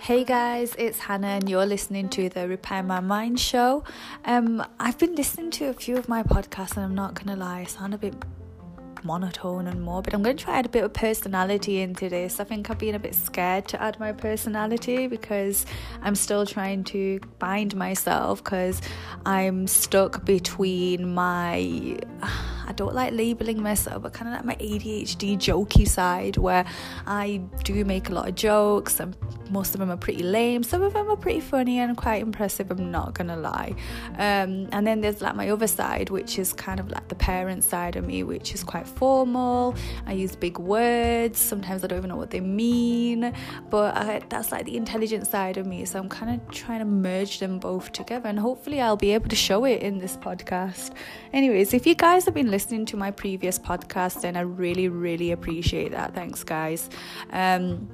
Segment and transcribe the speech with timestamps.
[0.00, 3.84] Hey guys, it's Hannah, and you're listening to the Repair My Mind show.
[4.24, 7.60] Um, I've been listening to a few of my podcasts, and I'm not gonna lie,
[7.60, 8.14] I sound a bit
[9.04, 12.40] monotone and more, but I'm going to try add a bit of personality into this.
[12.40, 15.66] I think I've been a bit scared to add my personality because
[16.02, 18.80] I'm still trying to find myself because
[19.26, 21.98] I'm stuck between my.
[22.68, 26.66] I don't like labeling myself, but kind of like my ADHD jokey side where
[27.06, 29.16] I do make a lot of jokes and
[29.50, 30.62] most of them are pretty lame.
[30.62, 33.74] Some of them are pretty funny and quite impressive, I'm not gonna lie.
[34.18, 37.64] Um, and then there's like my other side, which is kind of like the parent
[37.64, 39.74] side of me, which is quite formal.
[40.06, 43.32] I use big words, sometimes I don't even know what they mean,
[43.70, 45.86] but I, that's like the intelligent side of me.
[45.86, 49.30] So I'm kind of trying to merge them both together, and hopefully, I'll be able
[49.30, 50.92] to show it in this podcast.
[51.32, 55.32] Anyways, if you guys have been listening to my previous podcast, then I really, really
[55.32, 56.14] appreciate that.
[56.14, 56.90] Thanks, guys.
[57.30, 57.88] Um,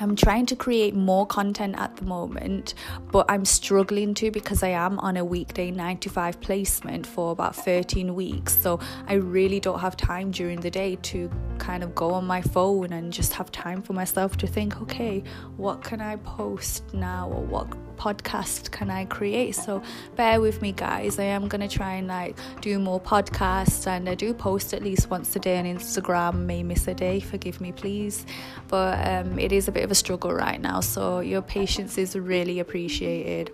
[0.00, 2.74] I'm trying to create more content at the moment,
[3.10, 7.32] but I'm struggling to because I am on a weekday 9 to 5 placement for
[7.32, 8.56] about 13 weeks.
[8.56, 8.78] So
[9.08, 11.28] I really don't have time during the day to
[11.58, 15.22] kind of go on my phone and just have time for myself to think, okay,
[15.56, 19.54] what can I post now or what podcast can I create?
[19.56, 19.82] So
[20.16, 21.18] bear with me, guys.
[21.18, 24.82] I am going to try and like do more podcasts and I do post at
[24.82, 26.46] least once a day on Instagram.
[26.46, 28.24] May miss a day, forgive me, please.
[28.68, 32.16] But um, it is a bit of a struggle right now, so your patience is
[32.16, 33.50] really appreciated.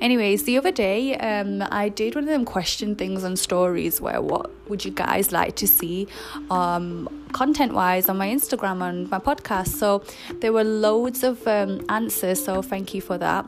[0.00, 4.20] Anyways, the other day um, I did one of them question things on stories where
[4.20, 6.06] what would you guys like to see
[6.50, 9.68] um, content wise on my Instagram and my podcast.
[9.68, 10.02] So
[10.40, 13.44] there were loads of um, answers, so thank you for that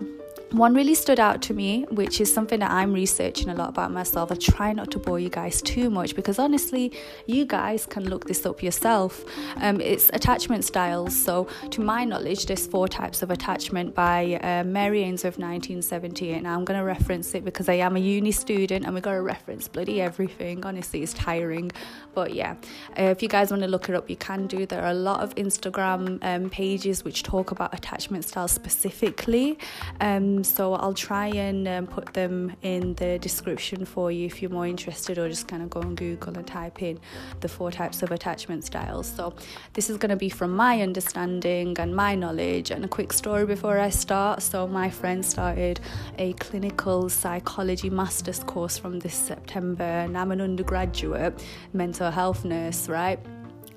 [0.53, 3.93] one really stood out to me, which is something that I'm researching a lot about
[3.93, 4.33] myself.
[4.33, 6.93] I try not to bore you guys too much because honestly,
[7.27, 9.25] you guys can look this up yourself.
[9.57, 11.15] Um, it's attachment styles.
[11.15, 16.43] So, to my knowledge, there's four types of attachment by uh, Mary Ainsworth 1978.
[16.43, 19.13] Now, I'm going to reference it because I am a uni student and we've got
[19.13, 20.65] to reference bloody everything.
[20.65, 21.71] Honestly, it's tiring.
[22.15, 22.57] But yeah,
[22.99, 24.65] uh, if you guys want to look it up, you can do.
[24.65, 29.59] There are a lot of Instagram um, pages which talk about attachment styles specifically.
[30.01, 34.51] Um, so I'll try and um, put them in the description for you if you're
[34.51, 36.99] more interested, or just kind of go on Google and type in
[37.41, 39.07] the four types of attachment styles.
[39.07, 39.35] So
[39.75, 42.71] this is going to be from my understanding and my knowledge.
[42.71, 44.43] And a quick story before I start.
[44.43, 45.81] So my friend started
[46.19, 52.89] a clinical psychology master's course from this September, and I'm an undergraduate mental health nurse,
[52.89, 53.19] right?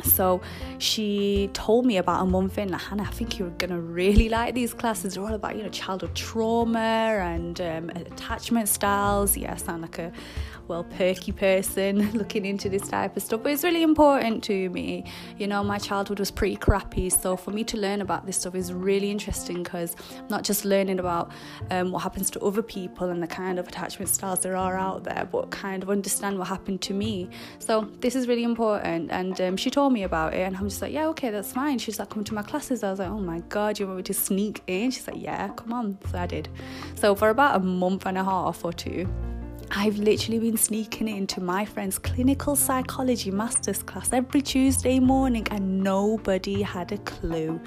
[0.04, 0.42] So
[0.78, 4.54] she told me about a month in, like, Hannah, I think you're gonna really like
[4.54, 5.16] these classes.
[5.16, 9.38] They're all about, you know, childhood trauma and um, attachment styles.
[9.38, 10.12] Yeah, I sound like a
[10.72, 15.04] well perky person looking into this type of stuff but it's really important to me.
[15.38, 18.56] You know my childhood was pretty crappy so for me to learn about this stuff
[18.56, 19.98] is really interesting because
[20.30, 21.30] not just learning about
[21.72, 25.04] um, what happens to other people and the kind of attachment styles there are out
[25.04, 27.30] there but kind of understand what happened to me.
[27.60, 30.82] So this is really important and um, she told me about it and I'm just
[30.82, 31.80] like yeah okay that's fine.
[31.80, 32.82] She's like come to my classes.
[32.82, 34.90] I was like oh my god you want me to sneak in?
[34.92, 35.98] She's like yeah come on.
[36.10, 36.48] So I did.
[36.96, 39.06] So for about a month and a half or two
[39.74, 45.82] I've literally been sneaking into my friend's clinical psychology master's class every Tuesday morning and
[45.82, 47.58] nobody had a clue.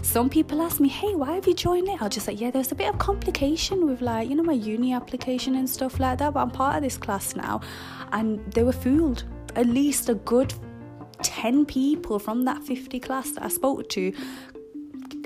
[0.00, 2.00] Some people ask me, hey, why have you joined it?
[2.00, 4.94] I'll just say, yeah, there's a bit of complication with like, you know, my uni
[4.94, 7.60] application and stuff like that, but I'm part of this class now.
[8.12, 9.24] And they were fooled.
[9.54, 10.54] At least a good
[11.22, 14.12] 10 people from that 50 class that I spoke to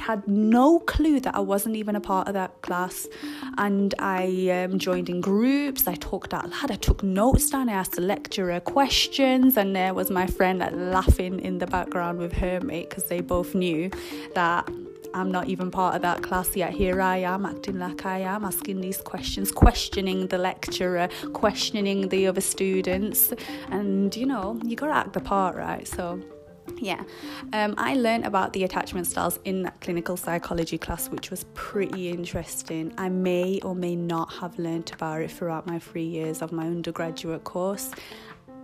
[0.04, 3.08] had no clue that I wasn't even a part of that class.
[3.56, 7.72] And I um, joined in groups, I talked out loud, I took notes down, I
[7.72, 12.34] asked the lecturer questions, and there was my friend like, laughing in the background with
[12.34, 13.90] her mate because they both knew
[14.34, 14.68] that
[15.14, 16.72] I'm not even part of that class yet.
[16.72, 22.26] Here I am acting like I am, asking these questions, questioning the lecturer, questioning the
[22.26, 23.32] other students.
[23.70, 25.86] And you know, you gotta act the part, right?
[25.86, 26.20] So
[26.78, 27.02] yeah,
[27.52, 32.10] um, I learned about the attachment styles in that clinical psychology class, which was pretty
[32.10, 32.92] interesting.
[32.98, 36.66] I may or may not have learned about it throughout my three years of my
[36.66, 37.90] undergraduate course.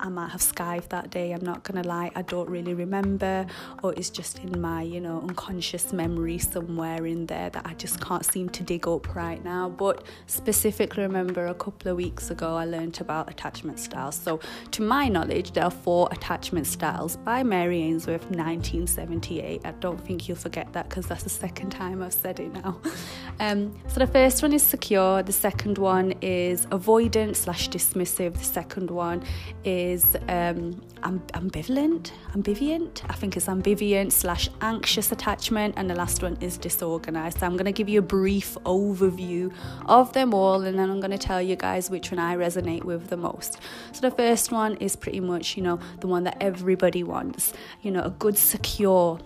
[0.00, 3.46] I might have skived that day, I'm not gonna lie, I don't really remember,
[3.82, 8.00] or it's just in my, you know, unconscious memory somewhere in there that I just
[8.00, 9.68] can't seem to dig up right now.
[9.68, 14.14] But specifically, remember a couple of weeks ago, I learned about attachment styles.
[14.16, 14.40] So,
[14.72, 19.60] to my knowledge, there are four attachment styles by Mary Ainsworth, 1978.
[19.64, 22.80] I don't think you'll forget that because that's the second time I've said it now.
[23.38, 28.44] Um, so, the first one is secure, the second one is avoidant slash dismissive, the
[28.44, 29.22] second one
[29.64, 33.02] is is um, ambivalent, ambivalent.
[33.08, 37.40] I think it's ambivalent slash anxious attachment, and the last one is disorganized.
[37.40, 39.52] So I'm going to give you a brief overview
[39.86, 42.84] of them all, and then I'm going to tell you guys which one I resonate
[42.84, 43.58] with the most.
[43.92, 47.52] So the first one is pretty much, you know, the one that everybody wants.
[47.82, 49.18] You know, a good, secure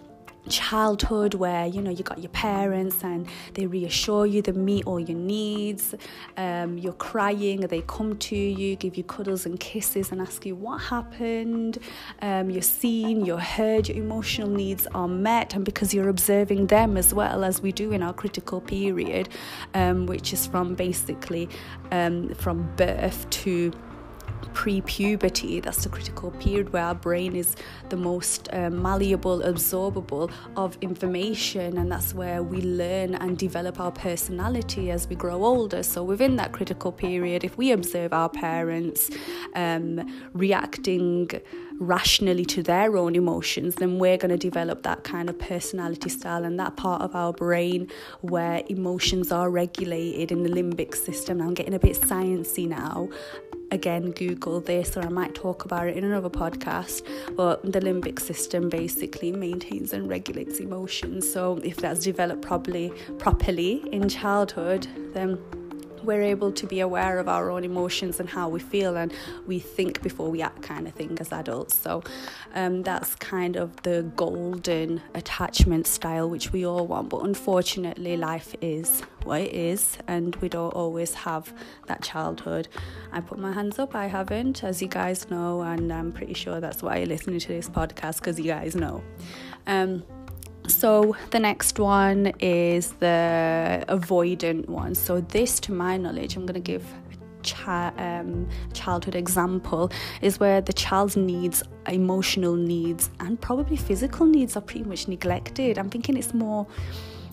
[0.49, 5.00] childhood where you know you got your parents and they reassure you they meet all
[5.00, 5.94] your needs.
[6.37, 10.55] Um, you're crying they come to you give you cuddles and kisses and ask you
[10.55, 11.79] what happened.
[12.23, 15.55] Um, you're seen you're heard your emotional needs are met.
[15.55, 19.29] And because you're observing them as well as we do in our critical period
[19.75, 21.49] um, which is from basically
[21.90, 23.73] um, from birth to
[24.52, 27.56] pre puberty, that's the critical period where our brain is
[27.88, 33.93] the most uh, malleable, absorbable of information, and that's where we learn and develop our
[33.93, 35.82] personality as we grow older.
[35.82, 39.11] So, within that critical period, if we observe our parents
[39.55, 40.00] um,
[40.32, 41.31] reacting
[41.79, 46.44] rationally to their own emotions, then we're going to develop that kind of personality style
[46.44, 47.88] and that part of our brain
[48.20, 51.40] where emotions are regulated in the limbic system.
[51.40, 53.08] I'm getting a bit sciencey now
[53.75, 57.03] again google this or i might talk about it in another podcast.
[57.37, 61.31] But the limbic system basically maintains and regulates emotions.
[61.31, 65.38] So if that's developed properly properly in childhood then
[66.05, 69.12] we're able to be aware of our own emotions and how we feel and
[69.47, 71.77] we think before we act kind of thing as adults.
[71.77, 72.03] So
[72.55, 77.09] um, that's kind of the golden attachment style which we all want.
[77.09, 81.53] But unfortunately life is what it is and we don't always have
[81.87, 82.69] that childhood.
[83.12, 86.61] I put my hands up i haven't as you guys know and i'm pretty sure
[86.61, 89.03] that's why you're listening to this podcast because you guys know.
[89.67, 90.03] Um,
[90.75, 94.94] so the next one is the avoidant one.
[94.94, 96.85] So this, to my knowledge, I'm going to give
[97.43, 99.93] Cha- um, childhood example
[100.23, 105.79] is where the child's needs, emotional needs, and probably physical needs are pretty much neglected.
[105.79, 106.67] I'm thinking it's more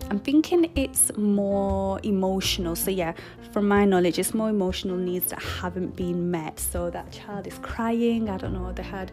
[0.09, 2.75] I'm thinking it's more emotional.
[2.75, 3.13] So, yeah,
[3.51, 6.59] from my knowledge, it's more emotional needs that haven't been met.
[6.59, 8.30] So, that child is crying.
[8.30, 9.12] I don't know, they had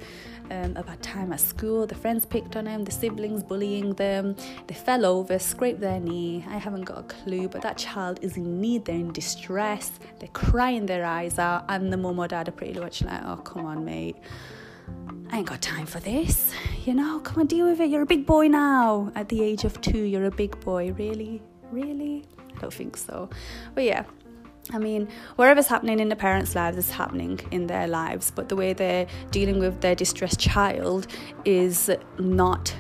[0.51, 1.87] um, a bad time at school.
[1.87, 4.37] The friends picked on them, the siblings bullying them.
[4.67, 6.45] They fell over, scraped their knee.
[6.49, 8.85] I haven't got a clue, but that child is in need.
[8.85, 9.91] They're in distress.
[10.19, 11.65] They're crying their eyes out.
[11.69, 14.17] And the mum or dad are pretty much like, oh, come on, mate.
[15.31, 16.53] I ain't got time for this.
[16.87, 17.91] You know, come on, deal with it.
[17.91, 19.13] You're a big boy now.
[19.15, 20.93] At the age of two, you're a big boy.
[20.93, 21.43] Really?
[21.71, 22.25] Really?
[22.57, 23.29] I don't think so.
[23.75, 24.05] But yeah,
[24.73, 28.57] I mean, whatever's happening in the parents' lives is happening in their lives, but the
[28.57, 31.07] way they're dealing with their distressed child
[31.45, 32.75] is not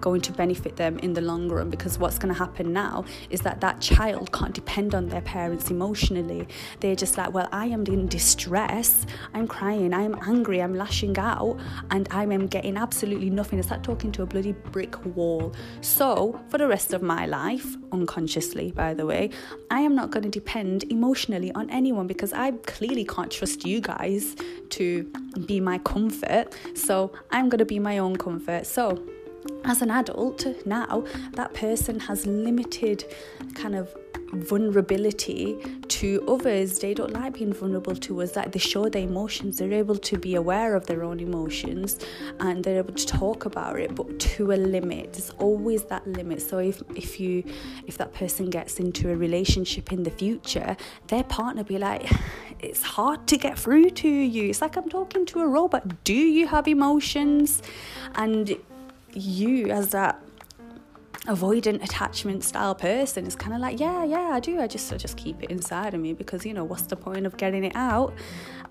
[0.00, 3.40] going to benefit them in the long run because what's going to happen now is
[3.40, 6.46] that that child can't depend on their parents emotionally.
[6.80, 11.58] They're just like, well, I am in distress, I'm crying, I'm angry, I'm lashing out,
[11.90, 13.58] and I am getting absolutely nothing.
[13.58, 15.54] It's like talking to a bloody brick wall.
[15.80, 19.30] So, for the rest of my life, unconsciously, by the way,
[19.70, 23.80] I am not going to depend emotionally on anyone because I clearly can't trust you
[23.80, 24.36] guys
[24.70, 25.10] to
[25.46, 26.54] be my comfort.
[26.74, 28.66] So, I'm going to be my own comfort.
[28.66, 29.02] So,
[29.64, 33.04] as an adult now, that person has limited
[33.54, 33.94] kind of
[34.32, 35.56] vulnerability
[35.88, 36.78] to others.
[36.78, 38.36] They don't like being vulnerable to us.
[38.36, 39.58] Like they show their emotions.
[39.58, 41.98] They're able to be aware of their own emotions
[42.40, 45.12] and they're able to talk about it, but to a limit.
[45.12, 46.42] There's always that limit.
[46.42, 47.44] So if if you
[47.86, 50.76] if that person gets into a relationship in the future,
[51.08, 52.10] their partner be like,
[52.60, 54.50] it's hard to get through to you.
[54.50, 56.04] It's like I'm talking to a robot.
[56.04, 57.62] Do you have emotions?
[58.14, 58.56] And
[59.12, 60.20] you as that
[61.26, 64.60] avoidant attachment style person is kind of like yeah yeah i do.
[64.60, 67.26] I just i just keep it inside of me because you know what's the point
[67.26, 68.14] of getting it out?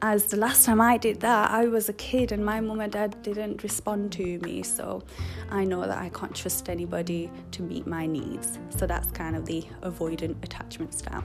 [0.01, 2.91] As the last time i did that i was a kid and my mum and
[2.91, 4.63] dad didn't respond to me.
[4.63, 5.03] So
[5.51, 8.59] i know that i can't trust anybody to meet my needs.
[8.69, 11.24] So that's kind of the avoidant attachment style.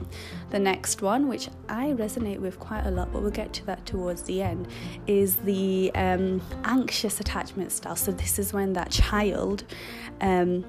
[0.49, 3.85] The next one which i resonate with quite a lot but we'll get to that
[3.85, 4.67] towards the end
[5.07, 7.95] is the um, anxious attachment style.
[7.95, 9.63] So this is when that child
[10.19, 10.65] um,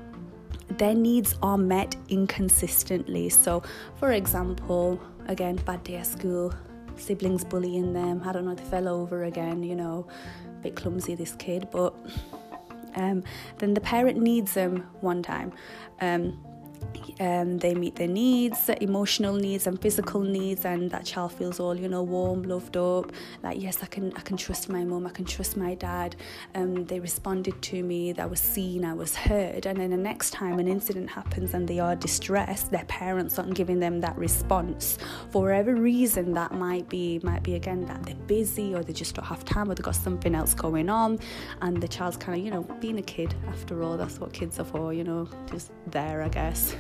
[0.69, 3.29] their needs are met inconsistently.
[3.29, 3.63] So,
[3.97, 6.53] for example, again, bad day at school,
[6.97, 8.23] siblings bullying them.
[8.25, 10.07] I don't know, they fell over again, you know,
[10.47, 11.95] a bit clumsy, this kid, but
[12.97, 13.23] um,
[13.59, 15.53] then the parent needs them one time.
[16.01, 16.39] Um,
[17.21, 21.75] um, they meet their needs, emotional needs and physical needs, and that child feels all
[21.79, 23.13] you know warm, loved up.
[23.43, 26.17] Like yes, I can I can trust my mom, I can trust my dad.
[26.55, 29.67] Um, they responded to me, that was seen, I was heard.
[29.67, 33.55] And then the next time an incident happens and they are distressed, their parents aren't
[33.55, 34.99] giving them that response
[35.31, 36.33] for whatever reason.
[36.35, 39.71] That might be might be again that they're busy or they just don't have time
[39.71, 41.19] or they've got something else going on,
[41.61, 43.97] and the child's kind of you know being a kid after all.
[43.97, 46.72] That's what kids are for, you know, just there I guess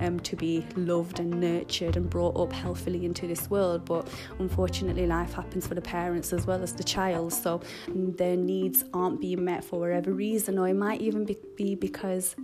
[0.00, 3.84] um, to be loved and nurtured and brought up healthily into this world.
[3.84, 7.32] But unfortunately, life happens for the parents as well as the child.
[7.32, 11.74] So their needs aren't being met for whatever reason, or it might even be, be
[11.74, 12.36] because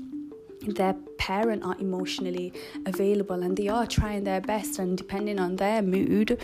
[0.66, 2.52] their parent are emotionally
[2.84, 6.38] available and they are trying their best and depending on their mood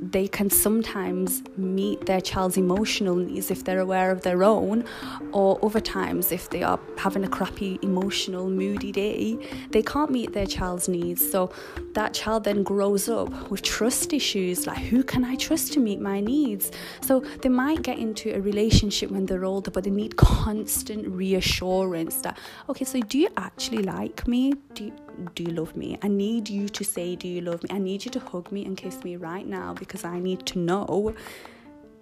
[0.00, 4.84] they can sometimes meet their child's emotional needs if they're aware of their own
[5.32, 9.36] or other times if they are having a crappy emotional moody day
[9.70, 11.50] they can't meet their child's needs so
[11.94, 16.00] that child then grows up with trust issues like who can i trust to meet
[16.00, 20.16] my needs so they might get into a relationship when they're older but they need
[20.16, 22.38] constant reassurance that
[22.68, 24.54] okay so do you actually like me?
[24.74, 24.92] Do you,
[25.34, 25.98] do you love me?
[26.02, 27.68] I need you to say, Do you love me?
[27.72, 30.58] I need you to hug me and kiss me right now because I need to
[30.58, 31.14] know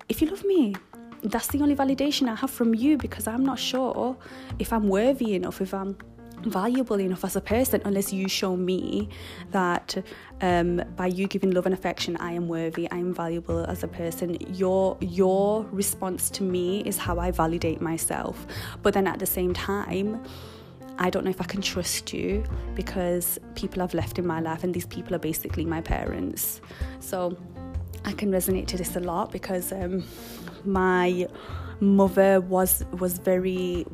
[0.09, 0.75] if you love me.
[1.23, 4.17] That's the only validation I have from you because I'm not sure
[4.59, 5.97] if I'm worthy enough, if I'm
[6.43, 9.09] valuable enough as a person unless you show me
[9.51, 9.97] that
[10.43, 13.89] um, by you giving love and affection I am worthy I am valuable as a
[13.89, 18.47] person your your response to me is how I validate myself
[18.83, 20.23] but then at the same time
[20.99, 24.65] I don't know if I can trust you because people I've left in my life
[24.65, 26.61] and these people are basically my parents.
[27.01, 27.37] So
[28.05, 30.05] I can resonate to this a lot because um,
[30.65, 31.29] my
[31.81, 33.87] mother was was very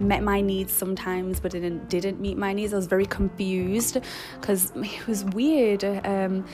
[0.00, 2.72] met my needs sometimes but didn't didn't meet my needs.
[2.72, 3.98] I was very confused
[4.40, 5.84] because it was weird.
[5.84, 6.46] Um,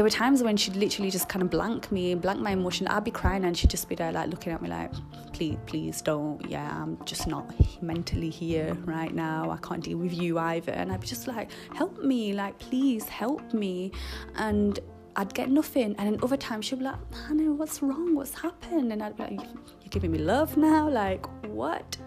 [0.00, 2.88] there were times when she'd literally just kind of blank me, blank my emotion.
[2.88, 4.90] I'd be crying and she'd just be there, like looking at me, like,
[5.34, 6.42] please, please don't.
[6.48, 7.44] Yeah, I'm just not
[7.82, 9.50] mentally here right now.
[9.50, 10.72] I can't deal with you either.
[10.72, 13.92] And I'd be just like, help me, like, please help me.
[14.36, 14.80] And
[15.16, 15.94] I'd get nothing.
[15.98, 18.14] And then other times she'd be like, Hannah, what's wrong?
[18.14, 18.94] What's happened?
[18.94, 20.88] And I'd be like, you're giving me love now?
[20.88, 21.98] Like, what?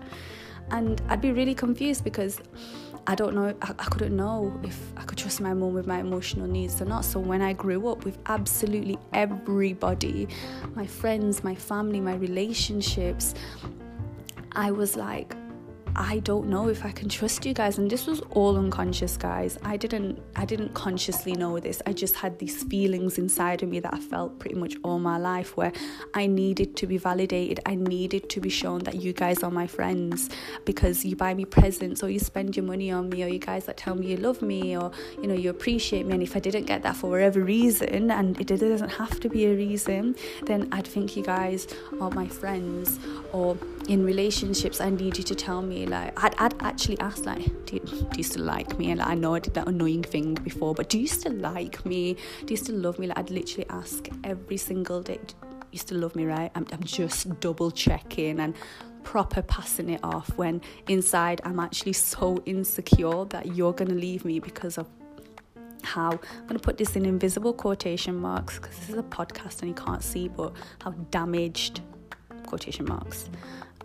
[0.71, 2.41] And I'd be really confused because
[3.05, 5.99] I don't know, I, I couldn't know if I could trust my mom with my
[5.99, 7.03] emotional needs or not.
[7.03, 10.27] So when I grew up with absolutely everybody,
[10.73, 13.35] my friends, my family, my relationships,
[14.53, 15.35] I was like,
[15.95, 19.59] I don't know if I can trust you guys and this was all unconscious guys.
[19.63, 21.83] I didn't I didn't consciously know this.
[21.85, 25.17] I just had these feelings inside of me that I felt pretty much all my
[25.17, 25.71] life where
[26.15, 27.59] I needed to be validated.
[27.67, 30.31] I needed to be shown that you guys are my friends
[30.65, 33.65] because you buy me presents or you spend your money on me or you guys
[33.65, 36.13] that tell me you love me or you know you appreciate me.
[36.13, 39.45] And if I didn't get that for whatever reason and it doesn't have to be
[39.45, 41.67] a reason then I'd think you guys
[42.01, 42.99] are my friends
[43.31, 43.57] or
[43.89, 47.75] in relationships I need you to tell me like I'd, I'd actually ask like do
[47.75, 48.91] you, do you still like me?
[48.91, 51.85] And like, I know I did that annoying thing before but do you still like
[51.85, 52.15] me?
[52.45, 53.07] Do you still love me?
[53.07, 55.35] Like I'd literally ask every single day do
[55.71, 56.25] you still love me?
[56.25, 56.51] Right?
[56.55, 58.55] I'm, I'm just double checking and
[59.03, 64.39] proper passing it off when inside I'm actually so insecure that you're gonna leave me
[64.39, 64.87] because of
[65.83, 69.59] how I'm going to put this in invisible quotation marks because this is a podcast
[69.61, 71.81] and you can't see, but how damaged
[72.47, 73.29] quotation marks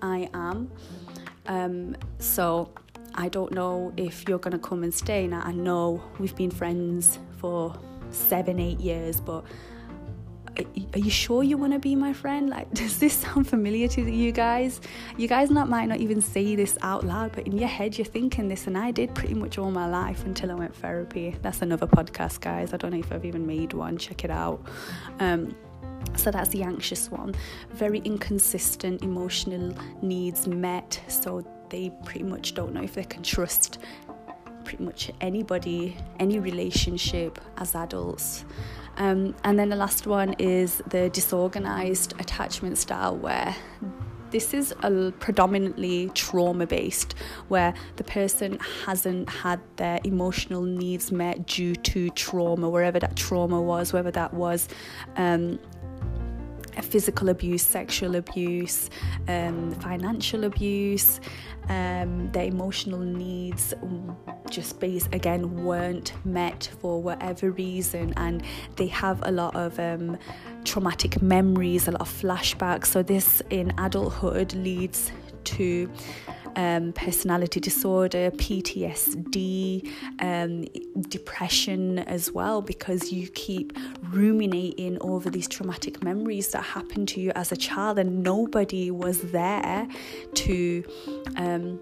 [0.03, 0.71] I am
[1.49, 2.71] um, so
[3.15, 5.27] I don't know if you're going to come and stay.
[5.27, 7.75] Now, I know we've been friends for
[8.11, 9.45] seven, eight years, but
[10.95, 12.51] are you sure you want to be my friend?
[12.59, 14.81] Like, does this sound familiar to you guys?
[15.17, 18.05] You guys not might not even say this out loud, but in your head you're
[18.05, 21.37] thinking this, and I did pretty much all my life until I went therapy.
[21.43, 22.73] That's another podcast, guys.
[22.73, 23.97] I don't know if I've even made one.
[23.99, 24.67] Check it out.
[25.21, 25.55] Um,
[26.17, 27.35] so that's the anxious one.
[27.71, 31.01] Very inconsistent emotional needs met.
[31.09, 33.79] So they pretty much don't know if they can trust
[34.65, 38.45] pretty much anybody, any relationship as adults.
[38.97, 43.55] Um, and then the last one is the disorganized attachment style, where
[44.31, 47.15] this is a predominantly trauma based,
[47.47, 53.61] where the person hasn't had their emotional needs met due to trauma, wherever that trauma
[53.61, 54.69] was, whether that was
[55.17, 55.59] um,
[56.83, 58.91] physical abuse, sexual abuse,
[59.29, 61.21] um, financial abuse,
[61.69, 63.75] um, their emotional needs
[64.51, 68.43] just base again weren't met for whatever reason, and
[68.77, 70.17] they have a lot of um,
[70.65, 72.87] traumatic memories, a lot of flashbacks.
[72.87, 75.13] So this in adulthood leads
[75.45, 75.91] to
[76.57, 79.91] um, personality disorder, PTSD,
[80.21, 80.63] um,
[81.09, 83.77] depression as well, because you keep
[84.11, 89.21] ruminating over these traumatic memories that happened to you as a child, and nobody was
[89.33, 89.89] there
[90.35, 90.85] to.
[91.37, 91.79] Um,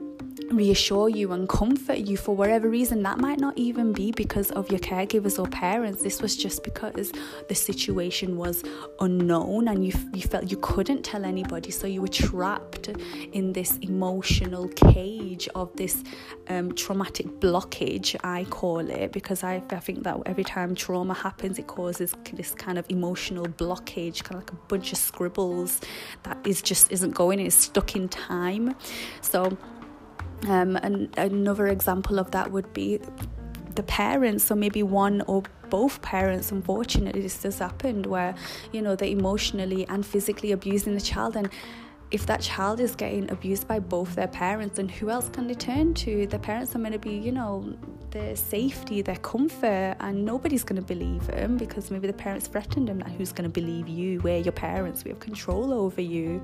[0.50, 3.02] reassure you and comfort you for whatever reason.
[3.02, 6.02] That might not even be because of your caregivers or parents.
[6.02, 7.12] This was just because
[7.49, 8.62] the situation was
[9.00, 11.71] unknown and you, you felt you couldn't tell anybody.
[11.71, 12.88] So you were trapped
[13.33, 16.02] in this emotional cage of this
[16.49, 21.59] um, traumatic blockage, I call it, because I, I think that every time trauma happens,
[21.59, 25.81] it causes this kind of emotional blockage, kind of like a bunch of scribbles
[26.23, 28.75] that is just isn't going, it's stuck in time.
[29.21, 29.57] So
[30.45, 33.00] um, and another example of that would be
[33.75, 38.35] the parents, so maybe one or both parents, unfortunately, this has happened where,
[38.73, 41.37] you know, they're emotionally and physically abusing the child.
[41.37, 41.50] And
[42.11, 45.55] if that child is getting abused by both their parents, then who else can they
[45.55, 46.26] turn to?
[46.26, 47.76] The parents are going to be, you know,
[48.16, 52.88] their safety, their comfort, and nobody's going to believe them because maybe the parents threatened
[52.88, 54.20] them that who's going to believe you?
[54.20, 56.42] We're your parents, we have control over you.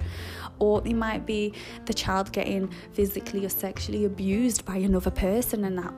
[0.58, 1.54] Or it might be
[1.86, 5.94] the child getting physically or sexually abused by another person, and that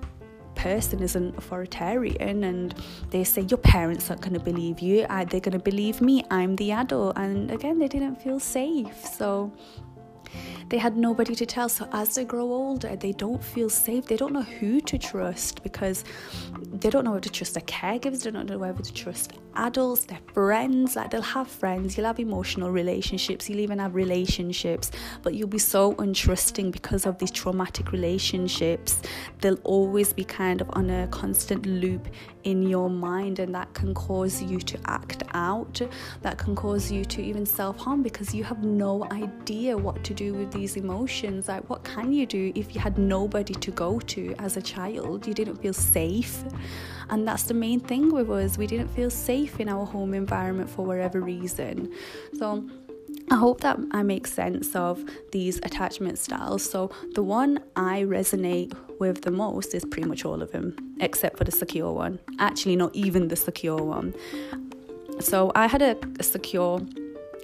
[0.54, 2.76] person is an authoritarian and
[3.10, 6.54] they say your parents aren't going to believe you they're going to believe me i'm
[6.56, 9.52] the adult and again they didn't feel safe so
[10.68, 11.68] they had nobody to tell.
[11.68, 14.06] So as they grow older, they don't feel safe.
[14.06, 16.04] They don't know who to trust because
[16.72, 18.22] they don't know whether to trust their caregivers.
[18.22, 20.96] They don't know whether to trust adults, their friends.
[20.96, 24.90] Like they'll have friends, you'll have emotional relationships, you'll even have relationships,
[25.22, 29.00] but you'll be so untrusting because of these traumatic relationships.
[29.40, 32.08] They'll always be kind of on a constant loop
[32.44, 35.80] in your mind, and that can cause you to act out.
[36.22, 40.14] That can cause you to even self harm because you have no idea what to
[40.14, 41.48] do with these emotions.
[41.48, 45.26] Like, what can you do if you had nobody to go to as a child?
[45.26, 46.44] You didn't feel safe.
[47.10, 48.56] And that's the main thing with us.
[48.56, 51.92] We didn't feel safe in our home environment for whatever reason.
[52.38, 52.68] So,
[53.30, 56.68] I hope that I make sense of these attachment styles.
[56.68, 61.38] So, the one I resonate with the most is pretty much all of them, except
[61.38, 62.18] for the secure one.
[62.38, 64.14] Actually, not even the secure one.
[65.20, 66.80] So, I had a, a secure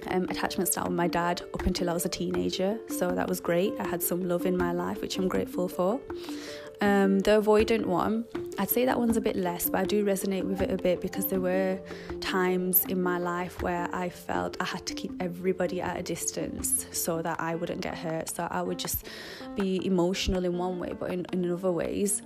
[0.07, 2.77] um, attachment style with my dad up until I was a teenager.
[2.89, 3.73] So, that was great.
[3.79, 5.99] I had some love in my life, which I'm grateful for.
[6.81, 8.25] Um, the avoidant one,
[8.57, 10.99] I'd say that one's a bit less, but I do resonate with it a bit
[10.99, 11.79] because there were
[12.21, 16.87] times in my life where I felt I had to keep everybody at a distance
[16.91, 18.29] so that I wouldn't get hurt.
[18.35, 19.05] So I would just
[19.55, 22.23] be emotional in one way, but in, in other ways,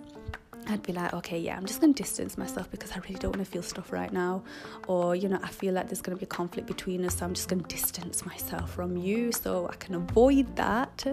[0.67, 3.35] I'd be like, okay, yeah, I'm just going to distance myself because I really don't
[3.35, 4.43] want to feel stuff right now.
[4.87, 7.25] Or, you know, I feel like there's going to be a conflict between us, so
[7.25, 11.05] I'm just going to distance myself from you so I can avoid that.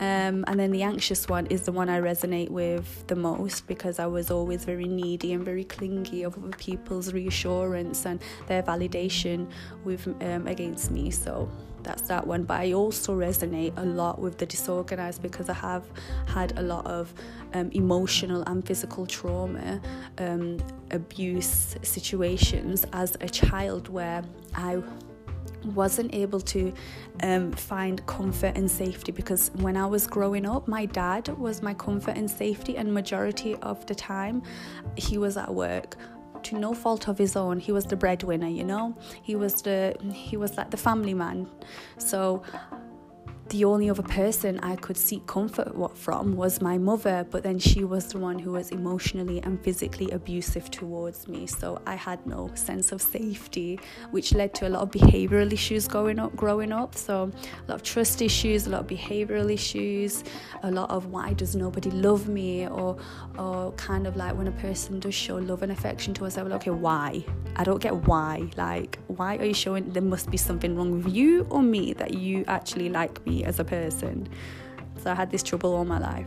[0.00, 3.98] Um, and then the anxious one is the one I resonate with the most because
[3.98, 9.50] I was always very needy and very clingy of other people's reassurance and their validation
[9.84, 11.10] with um, against me.
[11.10, 11.48] So
[11.84, 12.42] that's that one.
[12.42, 15.84] But I also resonate a lot with the disorganized because I have
[16.26, 17.14] had a lot of
[17.52, 19.80] um, emotional and physical trauma,
[20.18, 20.58] um,
[20.90, 24.82] abuse situations as a child where I
[25.64, 26.72] wasn't able to
[27.22, 31.74] um, find comfort and safety because when I was growing up, my dad was my
[31.74, 34.42] comfort and safety, and majority of the time,
[34.96, 35.96] he was at work
[36.44, 37.58] to no fault of his own.
[37.58, 38.96] He was the breadwinner you know?
[39.22, 41.48] He was the he was like the family man.
[41.98, 42.42] So
[43.54, 47.84] the only other person I could seek comfort from was my mother, but then she
[47.84, 51.46] was the one who was emotionally and physically abusive towards me.
[51.46, 53.78] So I had no sense of safety,
[54.10, 56.96] which led to a lot of behavioral issues going up, growing up.
[56.96, 57.30] So
[57.68, 60.24] a lot of trust issues, a lot of behavioral issues,
[60.64, 62.96] a lot of why does nobody love me, or
[63.38, 66.48] or kind of like when a person does show love and affection to us, I'm
[66.48, 67.24] like, okay, why?
[67.56, 68.50] I don't get why.
[68.56, 69.90] Like, why are you showing?
[69.90, 73.64] There must be something wrong with you or me that you actually like as a
[73.64, 74.28] person.
[75.02, 76.26] So I had this trouble all my life.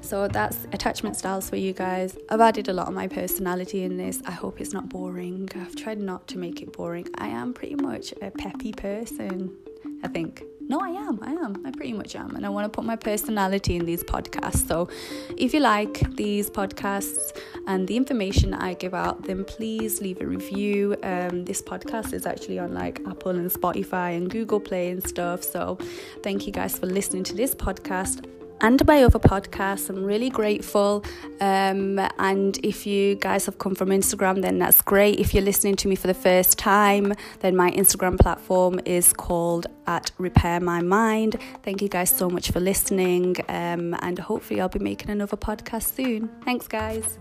[0.00, 2.16] So that's attachment styles for you guys.
[2.28, 4.22] I've added a lot of my personality in this.
[4.24, 5.48] I hope it's not boring.
[5.56, 7.08] I've tried not to make it boring.
[7.16, 9.56] I am pretty much a peppy person,
[10.04, 10.44] I think.
[10.68, 11.20] No, I am.
[11.22, 11.62] I am.
[11.64, 12.34] I pretty much am.
[12.34, 14.66] And I want to put my personality in these podcasts.
[14.66, 14.88] So
[15.36, 20.26] if you like these podcasts and the information I give out, then please leave a
[20.26, 20.96] review.
[21.02, 25.44] Um, this podcast is actually on like Apple and Spotify and Google Play and stuff.
[25.44, 25.78] So
[26.22, 28.24] thank you guys for listening to this podcast.
[28.60, 29.88] And my other podcasts.
[29.88, 31.04] I'm really grateful.
[31.40, 35.20] Um, and if you guys have come from Instagram, then that's great.
[35.20, 39.66] If you're listening to me for the first time, then my Instagram platform is called
[39.86, 41.36] at Repair My Mind.
[41.62, 43.36] Thank you guys so much for listening.
[43.48, 46.30] Um, and hopefully, I'll be making another podcast soon.
[46.44, 47.18] Thanks, guys.